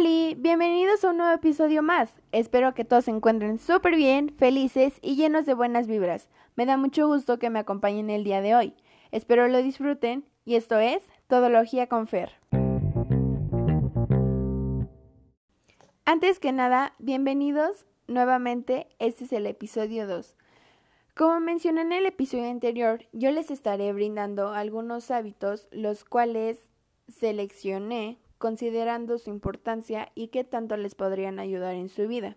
[0.00, 2.14] Hola, bienvenidos a un nuevo episodio más.
[2.30, 6.28] Espero que todos se encuentren súper bien, felices y llenos de buenas vibras.
[6.54, 8.74] Me da mucho gusto que me acompañen el día de hoy.
[9.10, 12.30] Espero lo disfruten y esto es Todología con Fer.
[16.04, 18.86] Antes que nada, bienvenidos nuevamente.
[19.00, 20.36] Este es el episodio 2.
[21.16, 26.68] Como mencioné en el episodio anterior, yo les estaré brindando algunos hábitos los cuales
[27.08, 32.36] seleccioné considerando su importancia y qué tanto les podrían ayudar en su vida.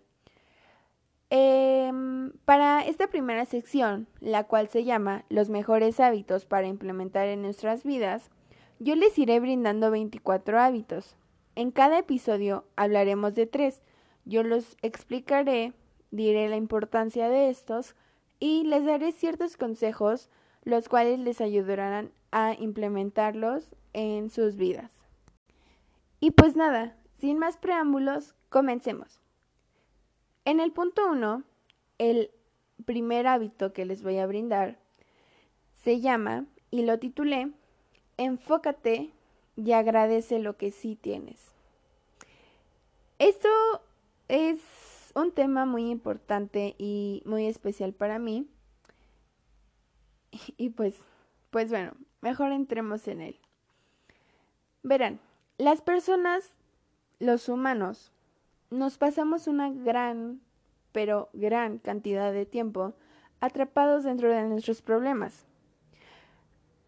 [1.30, 7.40] Em, para esta primera sección, la cual se llama Los mejores hábitos para implementar en
[7.40, 8.30] nuestras vidas,
[8.78, 11.16] yo les iré brindando 24 hábitos.
[11.54, 13.82] En cada episodio hablaremos de tres.
[14.24, 15.72] Yo los explicaré,
[16.10, 17.94] diré la importancia de estos
[18.38, 20.28] y les daré ciertos consejos
[20.64, 25.01] los cuales les ayudarán a implementarlos en sus vidas.
[26.22, 29.20] Y pues nada, sin más preámbulos, comencemos.
[30.44, 31.42] En el punto 1,
[31.98, 32.30] el
[32.84, 34.78] primer hábito que les voy a brindar
[35.82, 37.50] se llama, y lo titulé,
[38.18, 39.10] Enfócate
[39.56, 41.40] y agradece lo que sí tienes.
[43.18, 43.48] Esto
[44.28, 44.60] es
[45.16, 48.46] un tema muy importante y muy especial para mí.
[50.56, 50.94] Y pues,
[51.50, 53.40] pues bueno, mejor entremos en él.
[54.84, 55.18] Verán,
[55.62, 56.56] las personas,
[57.20, 58.10] los humanos,
[58.70, 60.40] nos pasamos una gran,
[60.90, 62.94] pero gran cantidad de tiempo
[63.40, 65.46] atrapados dentro de nuestros problemas.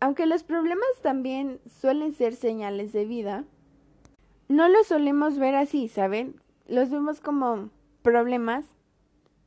[0.00, 3.44] Aunque los problemas también suelen ser señales de vida,
[4.48, 6.34] no los solemos ver así, ¿saben?
[6.66, 7.70] Los vemos como
[8.02, 8.66] problemas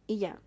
[0.07, 0.39] y ya.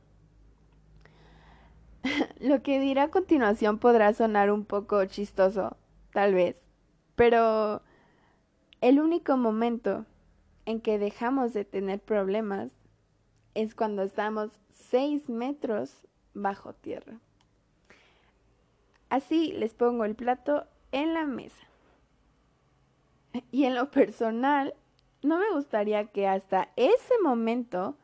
[2.40, 5.76] Lo que diré a continuación podrá sonar un poco chistoso,
[6.14, 6.56] tal vez,
[7.14, 7.82] pero
[8.80, 10.06] el único momento
[10.64, 12.72] en que dejamos de tener problemas
[13.54, 17.18] es cuando estamos seis metros bajo tierra.
[19.08, 21.66] Así les pongo el plato en la mesa.
[23.50, 24.74] Y en lo personal,
[25.22, 27.96] no me gustaría que hasta ese momento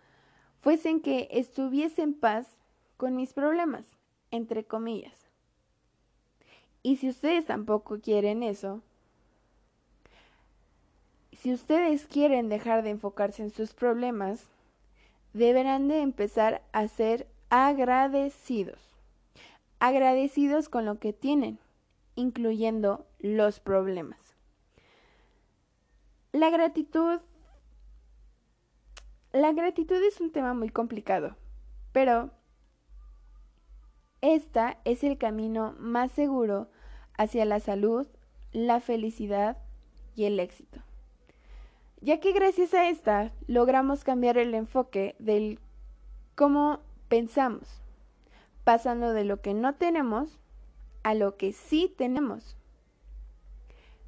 [0.61, 2.47] fuesen que estuviese en paz
[2.97, 3.87] con mis problemas,
[4.31, 5.31] entre comillas.
[6.83, 8.83] Y si ustedes tampoco quieren eso,
[11.37, 14.49] si ustedes quieren dejar de enfocarse en sus problemas,
[15.33, 18.81] deberán de empezar a ser agradecidos.
[19.79, 21.59] Agradecidos con lo que tienen,
[22.15, 24.19] incluyendo los problemas.
[26.33, 27.21] La gratitud
[29.33, 31.37] la gratitud es un tema muy complicado,
[31.93, 32.31] pero
[34.23, 36.71] esta es el camino más seguro
[37.19, 38.07] hacia la salud,
[38.53, 39.59] la felicidad
[40.15, 40.86] y el éxito
[42.07, 45.59] ya que gracias a esta logramos cambiar el enfoque del
[46.37, 46.79] cómo
[47.09, 47.83] pensamos,
[48.63, 50.39] pasando de lo que no tenemos
[51.03, 52.57] a lo que sí tenemos.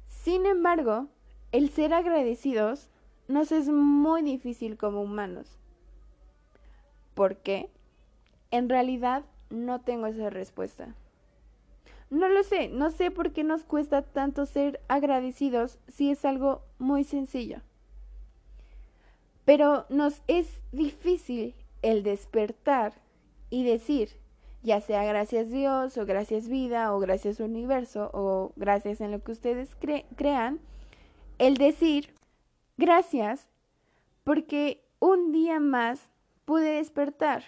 [0.05, 1.07] Sin embargo,
[1.51, 2.89] el ser agradecidos
[3.27, 5.59] nos es muy difícil como humanos.
[7.15, 7.69] ¿Por qué?
[8.49, 10.95] En realidad no tengo esa respuesta.
[12.09, 16.61] No lo sé, no sé por qué nos cuesta tanto ser agradecidos si es algo
[16.77, 17.59] muy sencillo.
[19.49, 22.93] Pero nos es difícil el despertar
[23.49, 24.11] y decir,
[24.61, 29.31] ya sea gracias Dios o gracias vida o gracias universo o gracias en lo que
[29.31, 29.75] ustedes
[30.15, 30.59] crean,
[31.39, 32.13] el decir
[32.77, 33.49] gracias
[34.23, 36.11] porque un día más
[36.45, 37.41] pude despertar.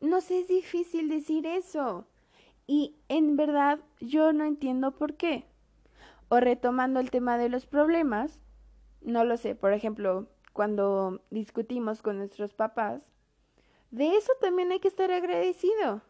[0.00, 2.06] Nos es difícil decir eso
[2.68, 5.44] y en verdad yo no entiendo por qué.
[6.28, 8.38] O retomando el tema de los problemas,
[9.00, 13.06] no lo sé, por ejemplo, cuando discutimos con nuestros papás,
[13.90, 16.00] de eso también hay que estar agradecido.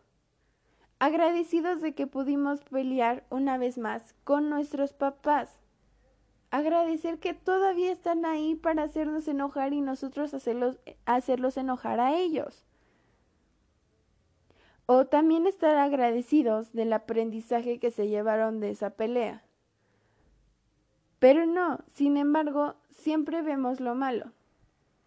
[1.00, 5.58] Agradecidos de que pudimos pelear una vez más con nuestros papás.
[6.52, 12.64] Agradecer que todavía están ahí para hacernos enojar y nosotros hacerlos, hacerlos enojar a ellos.
[14.86, 19.42] O también estar agradecidos del aprendizaje que se llevaron de esa pelea.
[21.18, 24.32] Pero no, sin embargo, siempre vemos lo malo.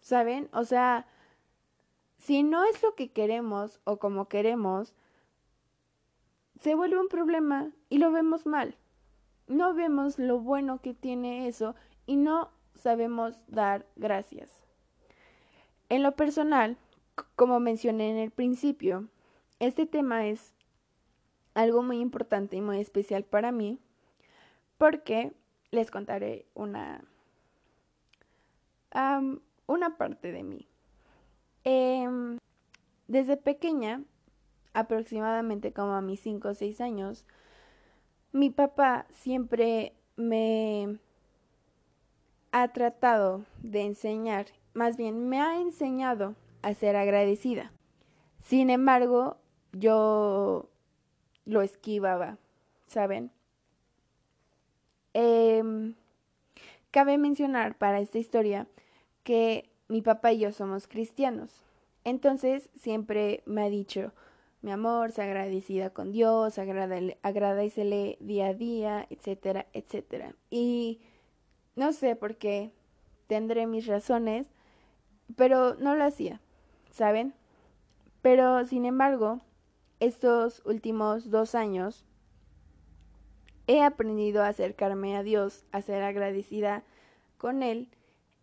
[0.06, 0.48] ¿Saben?
[0.52, 1.04] O sea,
[2.16, 4.94] si no es lo que queremos o como queremos,
[6.60, 8.76] se vuelve un problema y lo vemos mal.
[9.48, 11.74] No vemos lo bueno que tiene eso
[12.06, 14.52] y no sabemos dar gracias.
[15.88, 16.76] En lo personal,
[17.34, 19.08] como mencioné en el principio,
[19.58, 20.54] este tema es
[21.54, 23.80] algo muy importante y muy especial para mí
[24.78, 25.32] porque
[25.72, 27.02] les contaré una,
[29.66, 30.68] una parte de mí.
[31.64, 32.38] Em,
[33.08, 34.02] desde pequeña,
[34.72, 37.24] aproximadamente como a mis 5 o 6 años,
[38.32, 40.98] mi papá siempre me
[42.52, 47.72] ha tratado de enseñar, más bien me ha enseñado a ser agradecida.
[48.40, 49.38] Sin embargo,
[49.72, 50.68] yo
[51.44, 52.38] lo esquivaba,
[52.86, 53.30] ¿saben?
[55.14, 55.94] Em,
[56.90, 58.66] cabe mencionar para esta historia
[59.26, 61.64] que mi papá y yo somos cristianos.
[62.04, 64.12] Entonces siempre me ha dicho,
[64.62, 70.36] mi amor, sea agradecida con Dios, agradecele día a día, etcétera, etcétera.
[70.48, 71.00] Y
[71.74, 72.70] no sé por qué
[73.26, 74.46] tendré mis razones,
[75.34, 76.40] pero no lo hacía,
[76.92, 77.34] ¿saben?
[78.22, 79.40] Pero sin embargo,
[79.98, 82.04] estos últimos dos años
[83.66, 86.84] he aprendido a acercarme a Dios, a ser agradecida
[87.38, 87.88] con Él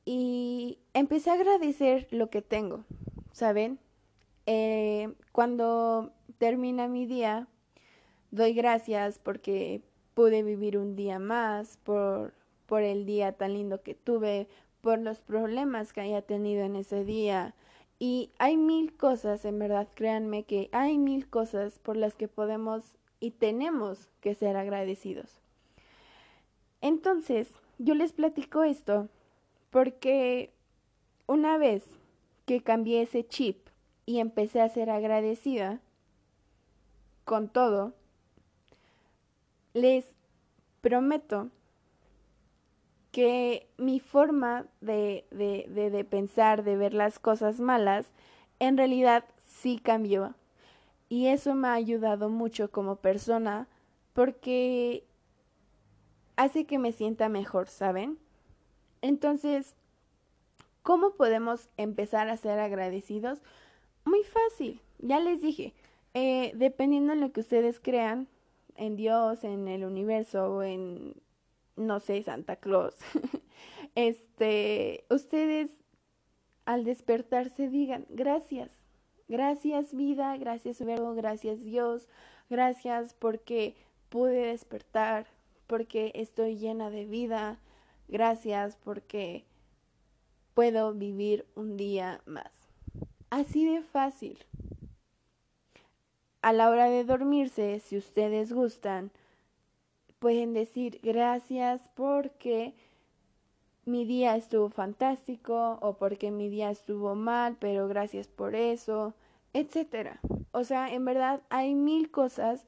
[0.06, 2.84] y empecé a agradecer lo que tengo,
[3.32, 3.80] ¿saben?
[4.46, 7.48] Eh, cuando termina mi día,
[8.32, 9.82] doy gracias porque
[10.14, 12.34] pude vivir un día más, por,
[12.66, 14.48] por el día tan lindo que tuve,
[14.82, 17.56] por los problemas que haya tenido en ese día.
[18.00, 22.98] Y hay mil cosas, en verdad, créanme que hay mil cosas por las que podemos
[23.22, 25.42] y tenemos que ser agradecidos.
[26.82, 29.08] Entonces, yo les platico esto
[29.74, 30.54] porque
[31.26, 31.84] una vez
[32.46, 33.70] que cambié ese chip
[34.06, 35.80] y empecé a ser agradecida
[37.26, 37.96] con todo,
[39.74, 40.06] les
[40.82, 41.50] prometo
[43.12, 48.06] que mi forma de, de, de, de, pensar, de ver las cosas malas,
[48.60, 50.36] en realidad sí cambió.
[51.10, 53.68] Y eso me ha ayudado mucho como persona
[54.14, 55.04] porque
[56.36, 58.20] hace que me sienta mejor, ¿saben?
[59.04, 59.76] Entonces,
[60.82, 63.40] ¿cómo podemos empezar a ser agradecidos?
[64.06, 65.74] Muy fácil, ya les dije,
[66.14, 68.30] eh, dependiendo en lo que ustedes crean,
[68.78, 71.16] en Dios, en el universo en,
[71.76, 72.96] no sé, Santa Claus,
[73.96, 75.70] este, ustedes
[76.64, 78.72] al despertarse digan, gracias,
[79.28, 82.08] gracias vida, gracias verbo, gracias Dios,
[82.50, 83.76] gracias porque
[84.08, 85.28] pude despertar,
[85.68, 87.60] porque estoy llena de vida,
[88.08, 89.46] gracias porque
[90.54, 92.52] puedo vivir un día más.
[93.30, 94.38] Así de fácil.
[96.42, 99.12] A la hora de dormirse, si ustedes gustan,
[100.20, 102.74] pueden decir gracias porque
[103.86, 109.14] mi día estuvo fantástico o porque mi día estuvo mal, pero gracias por eso,
[109.54, 110.20] etcétera.
[110.52, 112.66] O sea, en verdad hay mil cosas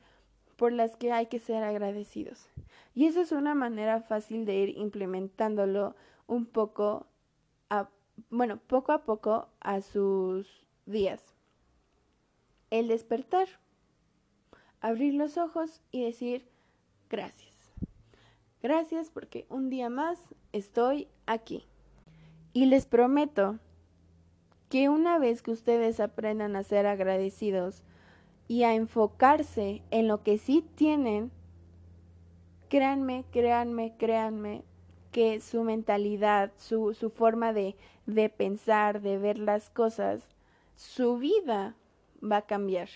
[0.56, 2.48] por las que hay que ser agradecidos.
[2.94, 5.96] Y eso es una manera fácil de ir implementándolo
[6.28, 7.08] un poco
[8.30, 11.22] bueno, poco a poco a sus días.
[12.70, 13.48] El despertar,
[14.82, 16.48] abrir los ojos y decir
[17.10, 17.54] gracias.
[18.62, 20.20] Gracias porque un día más
[20.52, 21.66] estoy aquí.
[22.54, 23.60] Y les prometo
[24.70, 27.84] que una vez que ustedes aprendan a ser agradecidos
[28.48, 31.32] y a enfocarse en lo que sí tienen,
[32.70, 34.64] créanme, créanme, créanme,
[35.12, 37.76] que su mentalidad, su, su forma de,
[38.06, 40.22] de pensar, de ver las cosas,
[40.76, 41.76] su vida
[42.22, 42.90] va a cambiar.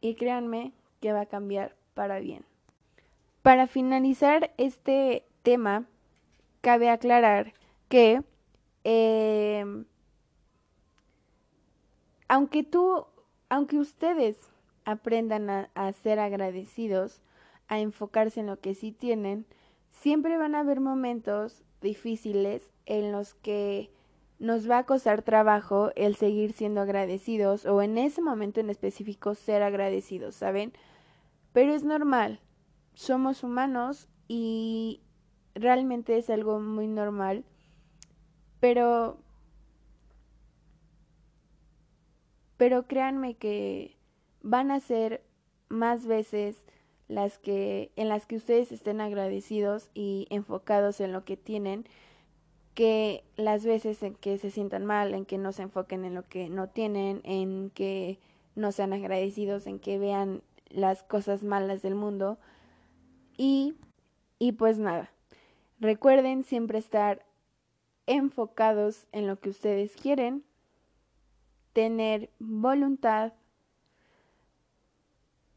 [0.00, 2.44] Y créanme que va a cambiar para bien.
[3.42, 5.86] Para finalizar este tema,
[6.60, 7.52] cabe aclarar
[7.88, 8.22] que
[8.84, 9.84] em,
[12.28, 13.06] aunque tú,
[13.48, 14.53] aunque ustedes
[14.84, 17.20] aprendan a, ser agradecidos,
[17.68, 19.46] a enfocarse en lo que sí tienen,
[19.90, 23.90] siempre van a haber momentos difíciles en los que
[24.38, 29.34] nos va a costar trabajo el seguir siendo agradecidos o en ese momento en específico
[29.34, 30.72] ser agradecidos, ¿saben?
[31.52, 32.40] Pero es normal,
[32.94, 35.00] somos humanos y
[35.54, 37.44] realmente es algo muy normal,
[38.60, 39.18] pero
[42.56, 43.96] pero créanme que
[44.44, 45.22] van a ser
[45.68, 46.62] más veces
[47.08, 51.84] las que en las que ustedes estén agradecidos y enfocados en lo que tienen
[52.74, 56.28] que las veces en que se sientan mal, en que no se enfoquen en lo
[56.28, 58.18] que no tienen, en que
[58.56, 62.36] no sean agradecidos, en que vean las cosas malas del mundo.
[63.36, 63.74] Y,
[64.40, 65.10] y pues nada,
[65.78, 67.24] recuerden siempre estar
[68.06, 70.42] enfocados en lo que ustedes quieren,
[71.72, 73.32] tener voluntad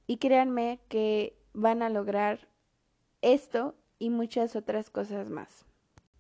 [0.08, 2.48] y créanme que van a lograr
[3.22, 5.66] esto y muchas otras cosas más.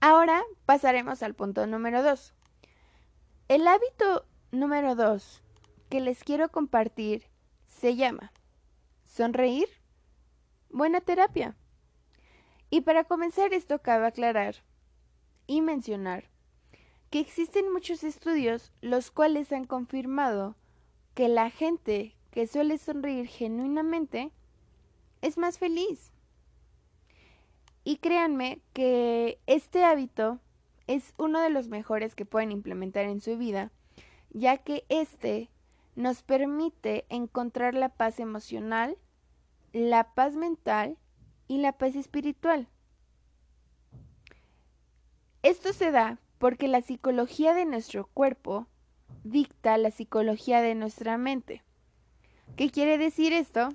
[0.01, 2.33] Ahora pasaremos al punto número 2.
[3.47, 5.41] El hábito número dos
[5.89, 7.29] que les quiero compartir
[7.65, 8.33] se llama
[9.05, 9.69] sonreír,
[10.69, 11.55] buena terapia.
[12.69, 14.55] Y para comenzar esto cabe aclarar
[15.47, 16.25] y mencionar
[17.09, 20.57] que existen muchos estudios los cuales han confirmado
[21.13, 24.31] que la gente que suele sonreír genuinamente
[25.23, 26.11] es más feliz.
[27.83, 30.39] Y créanme que este hábito
[30.85, 33.71] es uno de los mejores que pueden implementar en su vida,
[34.29, 35.49] ya que este
[35.95, 38.99] nos permite encontrar la paz emocional,
[39.73, 40.95] la paz mental
[41.47, 42.67] y la paz espiritual.
[45.41, 48.67] Esto se da porque la psicología de nuestro cuerpo
[49.23, 51.63] dicta la psicología de nuestra mente.
[52.55, 53.69] ¿Qué quiere decir esto?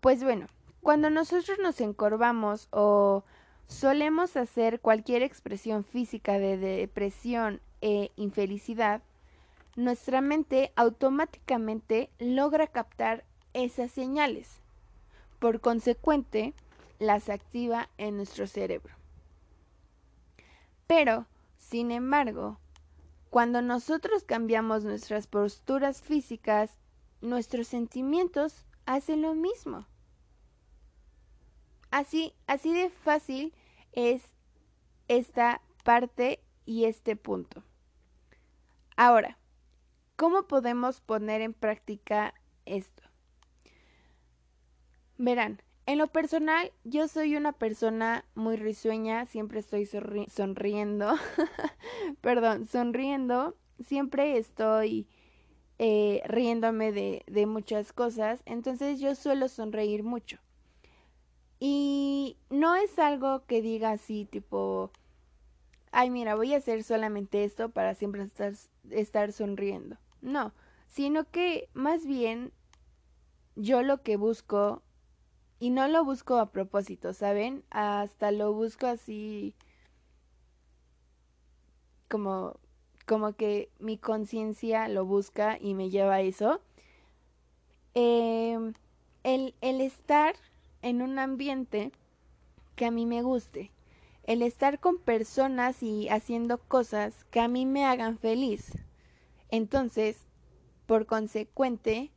[0.00, 0.46] Pues bueno,
[0.82, 3.24] cuando nosotros nos encorvamos o
[3.66, 9.02] solemos hacer cualquier expresión física de depresión e infelicidad,
[9.76, 14.60] nuestra mente automáticamente logra captar esas señales.
[15.38, 16.54] Por consecuente,
[16.98, 18.94] las activa en nuestro cerebro.
[20.88, 22.58] Pero, sin embargo,
[23.30, 26.78] cuando nosotros cambiamos nuestras posturas físicas,
[27.20, 29.86] nuestros sentimientos hacen lo mismo.
[31.90, 33.54] Así, así de fácil
[33.92, 34.22] es
[35.08, 37.62] esta parte y este punto.
[38.96, 39.38] Ahora,
[40.16, 42.34] ¿cómo podemos poner en práctica
[42.66, 43.02] esto?
[45.16, 51.14] Verán, en lo personal, yo soy una persona muy risueña, siempre estoy sonriendo,
[52.20, 55.08] perdón, sonriendo, siempre estoy
[55.78, 60.38] eh, riéndome de, de muchas cosas, entonces yo suelo sonreír mucho.
[61.60, 64.92] Y no es algo que diga así, tipo,
[65.90, 68.52] ay, mira, voy a hacer solamente esto para siempre estar,
[68.90, 69.96] estar sonriendo.
[70.20, 70.52] No,
[70.88, 72.52] sino que más bien
[73.56, 74.82] yo lo que busco
[75.58, 77.64] y no lo busco a propósito, ¿saben?
[77.70, 79.54] Hasta lo busco así
[82.08, 82.58] como
[83.08, 86.60] como que mi conciencia lo busca y me lleva a eso.
[87.94, 88.74] Em,
[89.24, 90.36] el, el estar
[90.82, 91.90] en un ambiente
[92.76, 93.72] que a mí me guste.
[94.24, 98.72] El estar con personas y haciendo cosas que a mí me hagan feliz.
[99.50, 100.18] Entonces,
[100.84, 102.12] por consecuente,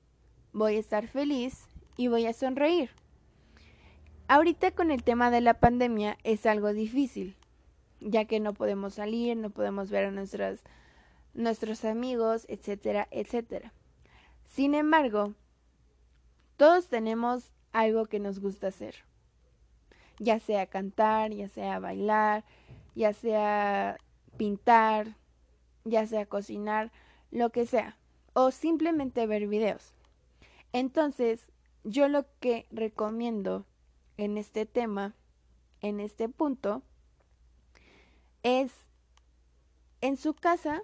[0.52, 2.90] voy a estar feliz y voy a sonreír.
[4.28, 7.38] Ahorita con el tema de la pandemia es algo difícil,
[8.02, 10.12] ya que no podemos salir, no podemos ver a
[11.34, 13.72] nuestros amigos, etcétera, etcétera.
[14.48, 15.34] Sin embargo,
[16.58, 18.96] todos tenemos algo que nos gusta hacer,
[20.20, 22.44] ya sea cantar, ya sea bailar,
[22.96, 23.98] ya sea
[24.36, 25.16] pintar,
[25.86, 26.92] ya sea cocinar,
[27.32, 27.98] lo que sea,
[28.34, 29.94] o simplemente ver videos.
[30.74, 31.52] Entonces,
[31.84, 33.66] yo lo que recomiendo
[34.18, 35.16] en este tema,
[35.80, 36.84] en este punto,
[38.44, 38.72] es
[40.02, 40.82] en su casa,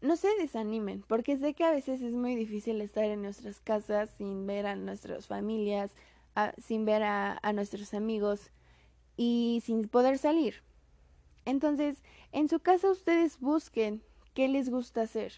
[0.00, 4.10] no se desanimen, porque sé que a veces es muy difícil estar en nuestras casas
[4.16, 5.92] sin ver a nuestras familias,
[6.58, 8.50] sin ver a, a nuestros amigos
[9.16, 10.62] y sin poder salir.
[11.44, 14.02] Entonces, en su casa ustedes busquen
[14.34, 15.32] qué les gusta hacer.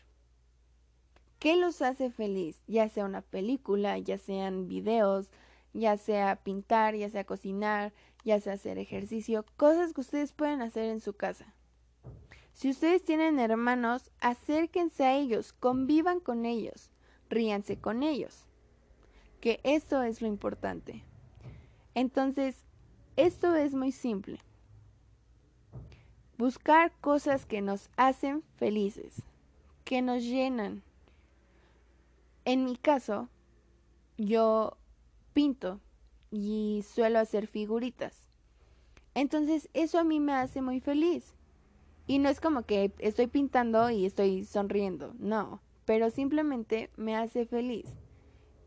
[1.38, 2.60] ¿Qué los hace feliz?
[2.66, 5.30] Ya sea una película, ya sean videos,
[5.72, 10.84] ya sea pintar, ya sea cocinar, ya sea hacer ejercicio, cosas que ustedes pueden hacer
[10.84, 11.54] en su casa.
[12.52, 16.90] Si ustedes tienen hermanos, acérquense a ellos, convivan con ellos,
[17.28, 18.44] ríanse con ellos,
[19.40, 21.04] que esto es lo importante.
[21.94, 22.64] Entonces,
[23.16, 24.40] esto es muy simple.
[26.36, 29.22] Buscar cosas que nos hacen felices,
[29.84, 30.82] que nos llenan.
[32.44, 33.28] En mi caso,
[34.16, 34.76] yo
[35.32, 35.80] pinto
[36.30, 38.26] y suelo hacer figuritas.
[39.14, 41.34] Entonces eso a mí me hace muy feliz.
[42.06, 47.46] Y no es como que estoy pintando y estoy sonriendo, no, pero simplemente me hace
[47.46, 47.86] feliz.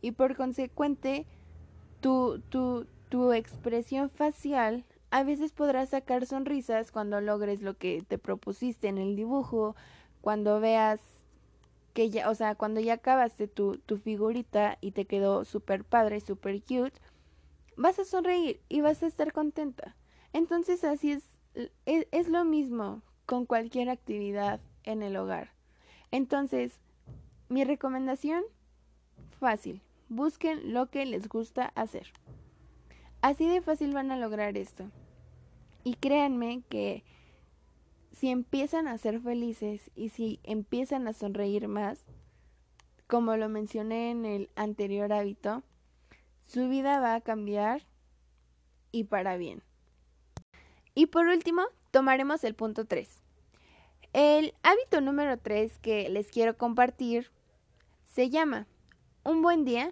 [0.01, 1.25] Y por consecuente,
[2.00, 8.17] tu, tu, tu expresión facial a veces podrás sacar sonrisas cuando logres lo que te
[8.17, 9.75] propusiste en el dibujo,
[10.22, 11.00] cuando veas
[11.93, 16.20] que ya, o sea, cuando ya acabaste tu, tu figurita y te quedó súper padre,
[16.20, 17.00] súper cute,
[17.75, 19.96] vas a sonreír y vas a estar contenta.
[20.32, 21.30] Entonces así es,
[21.86, 25.51] es, es lo mismo con cualquier actividad en el hogar.
[26.12, 26.80] Entonces,
[27.50, 28.44] mi recomendación,
[29.39, 32.12] fácil, busquen lo que les gusta hacer.
[33.22, 34.86] Así de fácil van a lograr esto.
[35.84, 37.03] Y créanme que
[38.12, 42.06] si empiezan a ser felices y si empiezan a sonreír más,
[43.08, 45.63] como lo mencioné en el anterior hábito,
[46.46, 47.86] su vida va a cambiar
[48.92, 49.64] y para bien.
[50.96, 53.10] Y por último, tomaremos el punto 3.
[54.14, 57.32] El hábito número 3 que les quiero compartir
[58.04, 58.68] se llama
[59.24, 59.92] un buen día,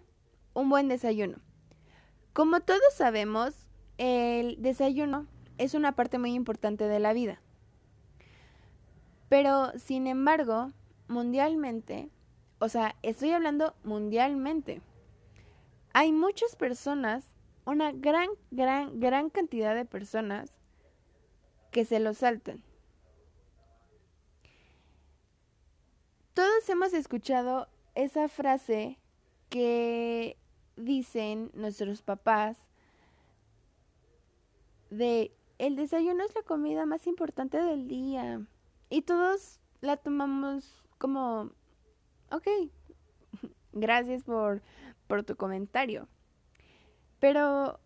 [0.53, 1.39] un buen desayuno.
[2.33, 3.55] Como todos sabemos,
[3.97, 5.27] el desayuno
[5.57, 7.41] es una parte muy importante de la vida.
[9.27, 10.71] Pero, sin embargo,
[11.07, 12.09] mundialmente,
[12.59, 14.81] o sea, estoy hablando mundialmente,
[15.93, 17.31] hay muchas personas,
[17.65, 20.57] una gran, gran, gran cantidad de personas
[21.71, 22.63] que se lo saltan.
[26.33, 28.97] Todos hemos escuchado esa frase
[29.49, 30.37] que
[30.77, 32.57] dicen nuestros papás
[34.89, 38.41] de el desayuno es la comida más importante del día.
[38.89, 41.51] Y todos la tomamos como,
[42.31, 42.47] ok,
[43.71, 44.61] gracias por,
[45.11, 46.07] por tu comentario.
[47.19, 47.81] Pero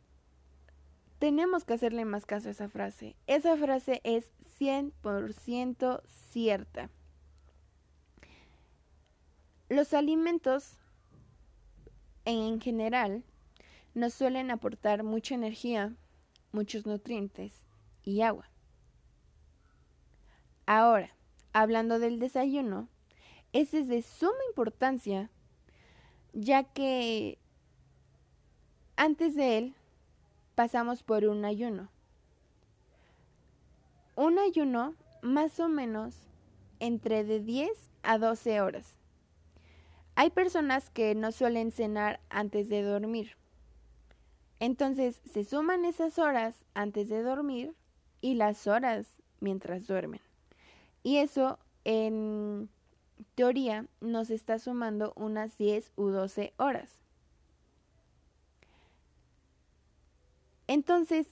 [1.18, 3.16] tenemos que hacerle más caso a esa frase.
[3.26, 6.92] Esa frase es 100% cierta.
[9.70, 10.78] Los alimentos
[12.26, 13.24] en general
[13.96, 15.96] nos suelen aportar mucha energía,
[16.52, 17.66] muchos nutrientes
[18.04, 18.52] y agua.
[20.68, 21.16] Ahora,
[21.54, 22.88] hablando del desayuno,
[23.52, 25.32] ese es de suma importancia,
[26.36, 27.40] ya que
[28.98, 29.76] antes de él
[30.54, 31.90] pasamos por un ayuno.
[34.16, 36.16] Un ayuno más o menos
[36.80, 37.72] entre de 10
[38.04, 38.98] a 12 horas.
[40.16, 43.36] Hay personas que no suelen cenar antes de dormir.
[44.60, 47.74] Entonces se suman esas horas antes de dormir
[48.22, 49.08] y las horas
[49.40, 50.22] mientras duermen.
[51.04, 52.70] Y eso en
[53.36, 56.90] teoría nos está sumando unas 10 u 12 horas.
[60.68, 61.28] Entonces,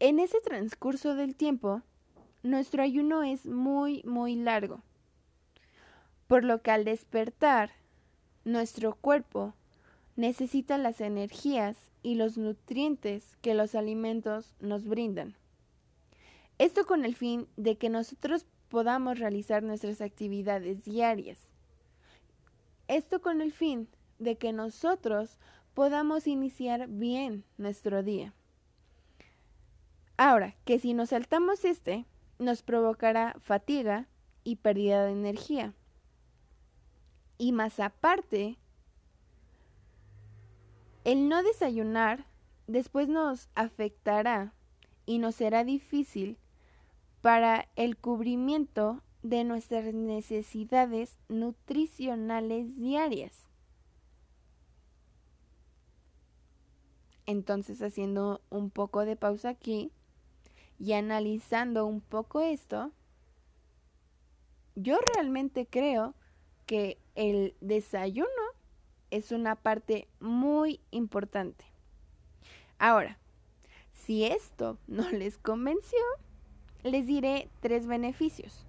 [0.00, 1.82] en ese transcurso del tiempo,
[2.42, 4.82] nuestro ayuno es muy, muy largo
[6.28, 7.70] por lo que al despertar,
[8.44, 9.54] nuestro cuerpo
[10.14, 15.34] necesita las energías y los nutrientes que los alimentos nos brindan.
[16.58, 21.38] Esto con el fin de que nosotros podamos realizar nuestras actividades diarias.
[22.86, 25.38] Esto con el fin de que nosotros
[25.74, 28.34] podamos iniciar bien nuestro día.
[30.16, 32.04] Ahora, que si nos saltamos este,
[32.38, 34.08] nos provocará fatiga
[34.42, 35.74] y pérdida de energía.
[37.36, 38.58] Y más aparte,
[41.04, 42.26] el no desayunar
[42.66, 44.52] después nos afectará
[45.06, 46.36] y nos será difícil
[47.20, 53.48] para el cubrimiento de nuestras necesidades nutricionales diarias.
[57.26, 59.92] Entonces, haciendo un poco de pausa aquí
[60.78, 62.92] y analizando un poco esto,
[64.76, 66.14] yo realmente creo
[66.66, 68.28] que el desayuno
[69.10, 71.64] es una parte muy importante.
[72.78, 73.18] Ahora,
[73.92, 75.98] si esto no les convenció,
[76.82, 78.66] les diré tres beneficios.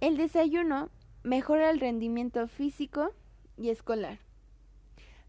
[0.00, 0.90] El desayuno
[1.22, 3.12] mejora el rendimiento físico
[3.56, 4.18] y escolar.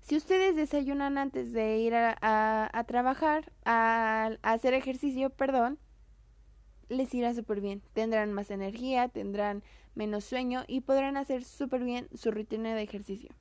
[0.02, 5.80] Si ustedes desayunan antes de ir a, trabajar, a, a, hacer ejercicio, perdón,
[6.88, 7.82] les irá súper bien.
[7.94, 9.64] Tendrán más energía, tendrán
[9.96, 13.32] menos sueño y podrán hacer súper bien su rutina de ejercicio.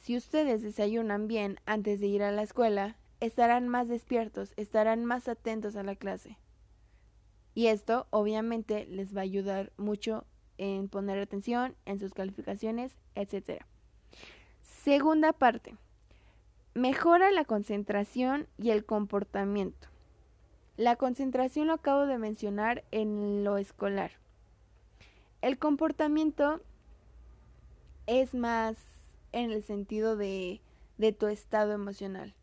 [0.00, 5.28] Si ustedes desayunan bien antes de ir a la escuela, estarán más despiertos, estarán más
[5.28, 6.36] atentos a la clase.
[7.54, 10.24] Y esto obviamente les va a ayudar mucho
[10.58, 13.62] en poner atención en sus calificaciones, etc.
[14.62, 15.76] Segunda parte.
[16.74, 19.88] Mejora la concentración y el comportamiento.
[20.76, 24.12] La concentración lo acabo de mencionar en lo escolar.
[25.42, 26.60] El comportamiento
[28.06, 28.76] es más
[29.32, 30.60] en el sentido de,
[30.98, 32.34] de tu estado emocional.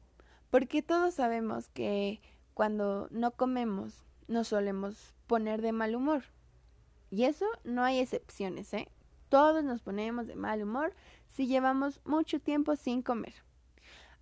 [0.49, 2.21] Porque todos sabemos que
[2.53, 6.23] cuando no comemos nos solemos poner de mal humor.
[7.09, 8.89] Y eso no hay excepciones, ¿eh?
[9.29, 10.93] Todos nos ponemos de mal humor
[11.27, 13.33] si llevamos mucho tiempo sin comer.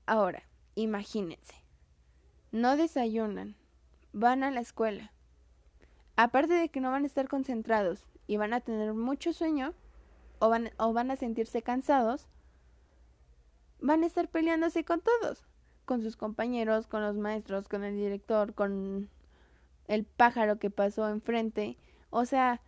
[0.06, 0.44] Ahora,
[0.76, 1.56] imagínense,
[2.52, 3.56] no desayunan,
[4.14, 5.12] van a la escuela.
[6.16, 9.74] Aparte de que no van a estar concentrados y van a tener mucho sueño
[10.40, 12.28] o van, o van a sentirse cansados,
[13.80, 15.46] van a estar peleándose con todos,
[15.86, 19.10] con sus compañeros, con los maestros, con el director, con,
[19.88, 21.78] el pájaro que pasó enfrente.
[22.10, 22.62] O sea,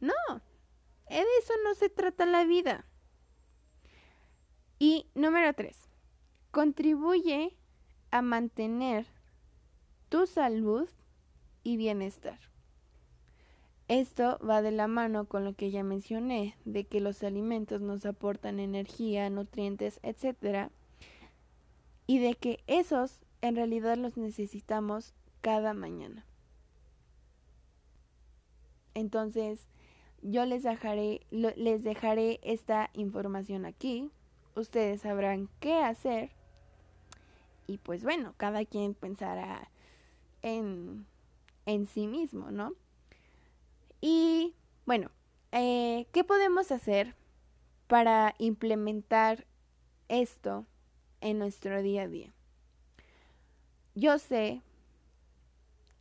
[0.00, 0.12] no,
[1.08, 2.86] de eso no se trata la vida.
[4.78, 5.88] Y número tres,
[6.50, 7.56] contribuye
[8.10, 9.06] a mantener
[10.08, 10.88] tu salud
[11.62, 12.38] y bienestar.
[13.88, 18.04] Esto va de la mano con lo que ya mencioné, de que los alimentos nos
[18.04, 20.70] aportan energía, nutrientes, etc.
[22.06, 26.26] Y de que esos en realidad los necesitamos cada mañana.
[28.96, 29.68] Entonces,
[30.22, 34.10] yo les dejaré, les dejaré esta información aquí.
[34.54, 36.30] Ustedes sabrán qué hacer.
[37.66, 39.70] Y pues bueno, cada quien pensará
[40.40, 41.04] en,
[41.66, 42.72] en sí mismo, ¿no?
[44.00, 44.54] Y
[44.86, 45.10] bueno,
[45.52, 47.14] eh, ¿qué podemos hacer
[47.88, 49.46] para implementar
[50.08, 50.64] esto
[51.20, 52.32] en nuestro día a día?
[53.94, 54.62] Yo sé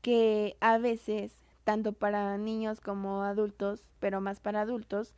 [0.01, 1.33] que a veces,
[1.65, 5.13] tanto para niños como adultos, pero más para adultos,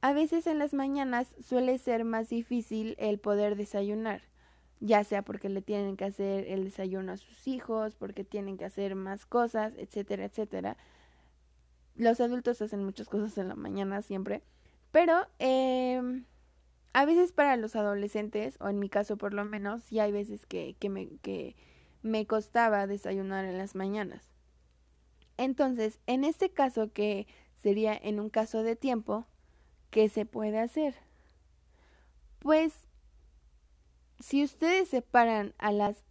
[0.00, 4.22] a veces en las mañanas suele ser más difícil el poder desayunar,
[4.80, 8.64] ya sea porque le tienen que hacer el desayuno a sus hijos, porque tienen que
[8.64, 10.76] hacer más cosas, etcétera, etcétera
[11.98, 14.42] los adultos hacen muchas cosas en la mañana siempre,
[14.92, 16.00] pero eh,
[16.92, 20.46] a veces para los adolescentes, o en mi caso por lo menos, sí hay veces
[20.46, 21.56] que, que, me, que
[22.02, 24.22] me costaba desayunar en las mañanas.
[25.38, 29.26] Entonces, en este caso que sería en un caso de tiempo,
[29.90, 30.94] ¿qué se puede hacer?
[32.38, 32.74] Pues,
[34.20, 36.04] si ustedes se paran a las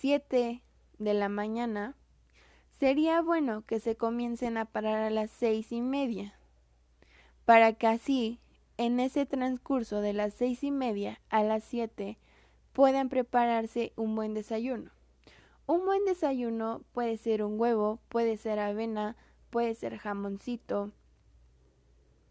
[0.00, 0.62] 7
[0.98, 1.94] de la mañana,
[2.78, 6.34] Sería bueno que se comiencen a parar a las seis y media,
[7.44, 8.38] para que así,
[8.76, 12.18] en ese transcurso de las seis y media a las siete,
[12.72, 14.92] puedan prepararse un buen desayuno.
[15.68, 19.16] Un buen desayuno puede ser un huevo, puede ser avena,
[19.50, 20.92] puede ser jamoncito.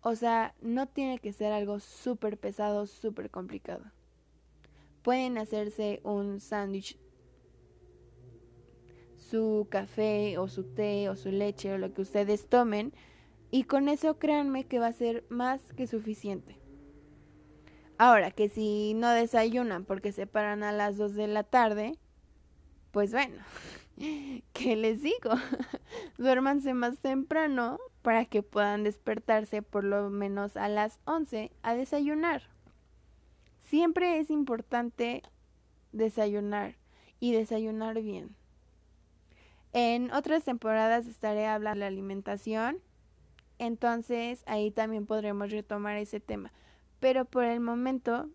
[0.02, 3.84] O sea, no tiene que ser algo súper pesado, súper complicado.
[5.04, 6.98] Pueden hacerse un sándwich
[9.18, 12.92] su café o su té o su leche o lo que ustedes tomen
[13.52, 16.58] y con eso créanme que va a ser más que suficiente.
[18.00, 22.00] Ahora, que si no desayunan porque se paran a las 2 de la tarde,
[22.98, 23.36] pues bueno,
[24.54, 25.30] ¿qué les digo?
[26.18, 32.42] Duérmanse más temprano para que puedan despertarse por lo menos a las 11 a desayunar.
[33.60, 35.22] Siempre es importante
[35.92, 36.74] desayunar
[37.20, 38.36] y desayunar bien.
[39.74, 42.80] En otras temporadas estaré hablando de la alimentación,
[43.60, 46.52] entonces ahí también podremos retomar ese tema.
[47.00, 48.28] Pero por el momento,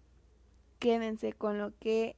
[0.78, 2.14] quédense con lo que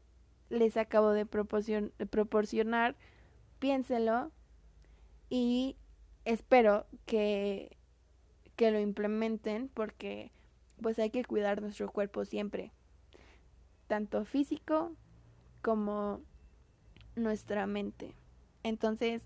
[0.55, 2.97] les acabo de, proporcionar,
[3.59, 4.31] piénselo
[5.29, 5.77] y
[6.25, 7.77] espero que,
[8.57, 10.31] que lo implementen porque
[10.81, 12.73] pues hay que cuidar nuestro cuerpo siempre,
[13.87, 14.93] tanto físico
[15.63, 16.21] como
[17.17, 18.15] nuestra mente.
[18.63, 19.23] Entonces,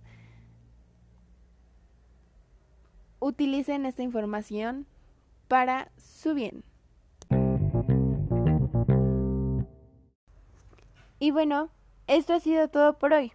[3.21, 4.87] utilicen esta información
[5.49, 6.64] para su bien.
[11.18, 11.70] Y bueno,
[12.07, 13.33] esto ha sido todo por hoy.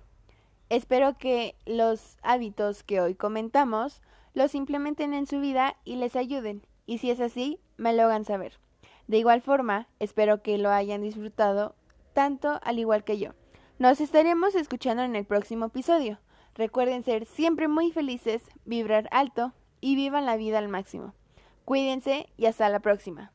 [0.69, 4.02] Espero que los hábitos que hoy comentamos
[4.34, 6.65] los implementen en su vida y les ayuden.
[6.86, 8.60] Y si es así, me lo hagan saber.
[9.08, 11.76] De igual forma, espero que lo hayan disfrutado
[12.13, 13.32] tanto al igual que yo.
[13.80, 16.19] Nos estaremos escuchando en el próximo episodio.
[16.56, 21.13] Recuerden ser siempre muy felices, vibrar alto y vivan la vida al máximo.
[21.65, 23.33] Cuídense y hasta la próxima.